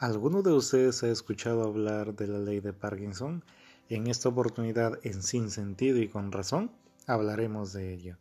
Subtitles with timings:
[0.00, 3.44] ¿Alguno de ustedes ha escuchado hablar de la ley de Parkinson?
[3.90, 6.70] En esta oportunidad, en Sin Sentido y con Razón,
[7.06, 8.16] hablaremos de ello.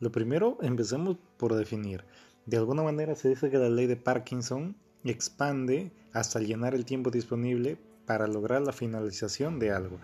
[0.00, 2.02] Lo primero, empecemos por definir.
[2.46, 7.10] De alguna manera se dice que la ley de Parkinson expande hasta llenar el tiempo
[7.10, 7.76] disponible
[8.06, 9.98] para lograr la finalización de algo.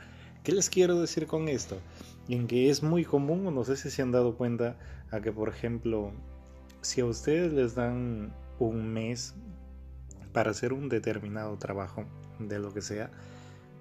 [0.45, 1.79] ¿Qué les quiero decir con esto?
[2.29, 4.77] En que es muy común, no sé si se han dado cuenta,
[5.11, 6.13] a que por ejemplo,
[6.83, 9.35] si a ustedes les dan un mes
[10.39, 12.05] para hacer un determinado trabajo,
[12.39, 13.11] de lo que sea,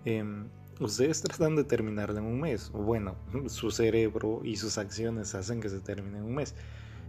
[0.06, 0.48] em,
[0.80, 2.72] ustedes tratan de terminarlo en un mes.
[2.72, 3.14] Bueno,
[3.46, 6.56] su cerebro y sus acciones hacen que se termine en un mes.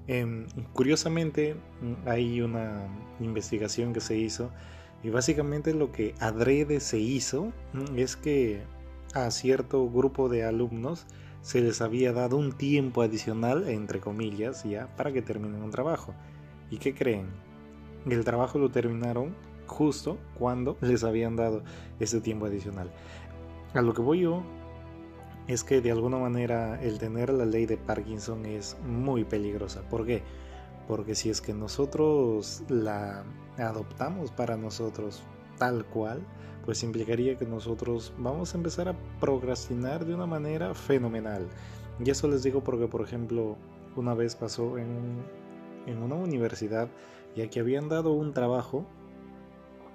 [0.06, 1.56] Em, curiosamente,
[2.04, 2.86] hay una
[3.20, 4.50] investigación que se hizo
[5.02, 7.50] y básicamente lo que adrede se hizo
[7.96, 8.60] es que
[9.14, 11.06] a cierto grupo de alumnos
[11.40, 16.12] se les había dado un tiempo adicional, entre comillas, ya, para que terminen un trabajo.
[16.70, 17.47] ¿Y qué creen?
[18.08, 19.34] El trabajo lo terminaron
[19.66, 21.62] justo cuando les habían dado
[22.00, 22.90] ese tiempo adicional.
[23.74, 24.42] A lo que voy yo
[25.46, 29.82] es que de alguna manera el tener la ley de Parkinson es muy peligrosa.
[29.88, 30.22] ¿Por qué?
[30.86, 33.24] Porque si es que nosotros la
[33.58, 35.22] adoptamos para nosotros
[35.58, 36.22] tal cual,
[36.64, 41.46] pues implicaría que nosotros vamos a empezar a procrastinar de una manera fenomenal.
[42.02, 43.56] Y eso les digo porque, por ejemplo,
[43.96, 45.22] una vez pasó en,
[45.86, 46.88] en una universidad,
[47.36, 48.86] ya que habían dado un trabajo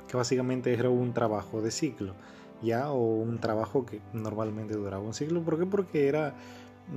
[0.08, 2.14] que básicamente era un trabajo de ciclo,
[2.62, 5.42] ya, o un trabajo que normalmente duraba un ciclo.
[5.42, 5.66] ¿Por qué?
[5.66, 6.36] Porque era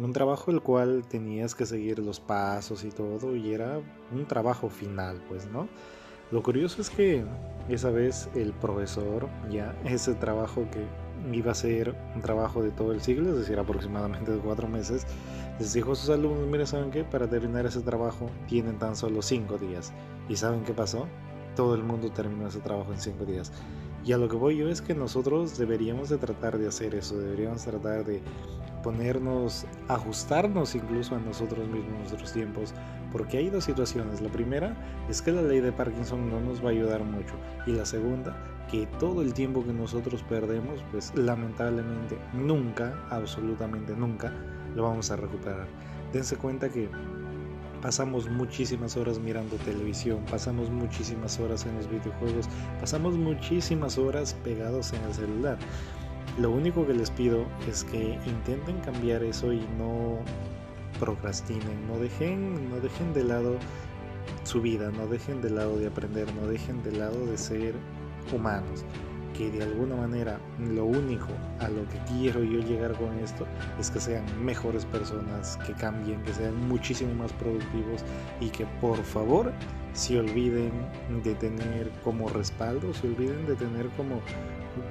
[0.02, 3.80] un trabajo el cual tenías que seguir los pasos y todo, y era
[4.12, 5.68] un trabajo final, pues, ¿no?
[6.30, 7.24] Lo curioso es que
[7.68, 10.84] esa vez el profesor, ya, ese trabajo que
[11.32, 15.06] iba a ser un trabajo de todo el siglo, es decir, aproximadamente de cuatro meses,
[15.58, 17.04] les dijo a sus alumnos, mire, ¿saben qué?
[17.04, 19.92] Para terminar ese trabajo tienen tan solo cinco días.
[20.28, 21.06] ¿Y saben qué pasó?
[21.56, 23.50] todo el mundo terminó ese trabajo en cinco días.
[24.04, 27.18] Y a lo que voy yo es que nosotros deberíamos de tratar de hacer eso,
[27.18, 28.22] deberíamos tratar de
[28.84, 32.72] ponernos, ajustarnos incluso a nosotros mismos, nuestros tiempos,
[33.10, 34.20] porque hay dos situaciones.
[34.20, 34.76] La primera
[35.08, 37.34] es que la ley de Parkinson no nos va a ayudar mucho.
[37.66, 38.36] Y la segunda,
[38.70, 44.32] que todo el tiempo que nosotros perdemos, pues lamentablemente nunca, absolutamente nunca,
[44.76, 45.66] lo vamos a recuperar.
[46.12, 46.88] Dense cuenta que
[47.82, 52.48] pasamos muchísimas horas mirando televisión, pasamos muchísimas horas en los videojuegos,
[52.78, 55.58] pasamos muchísimas horas pegados en el celular.
[56.38, 60.18] Lo único que les pido es que intenten cambiar eso y no
[61.00, 63.56] procrastinen, no dejen, no dejen de lado
[64.44, 67.74] su vida, no dejen de lado de aprender, no dejen de lado de ser
[68.34, 68.84] humanos
[69.36, 71.28] que de alguna manera lo único
[71.60, 73.46] a lo que quiero yo llegar con esto
[73.78, 78.04] es que sean mejores personas, que cambien, que sean muchísimo más productivos
[78.40, 79.52] y que por favor
[79.92, 80.72] se olviden
[81.24, 84.20] de tener como respaldo, se olviden de tener como,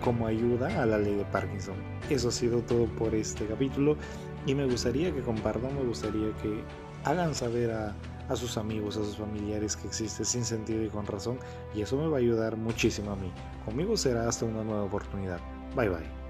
[0.04, 1.76] como ayuda a la ley de Parkinson.
[2.10, 3.98] Eso ha sido todo por este capítulo
[4.46, 6.62] y me gustaría que compartan, me gustaría que
[7.04, 7.96] hagan saber a
[8.30, 11.38] a sus amigos, a sus familiares que existe sin sentido y con razón
[11.74, 13.32] y eso me va a ayudar muchísimo a mí.
[13.66, 15.40] Conmigo será hasta una nueva oportunidad.
[15.76, 16.25] Bye bye.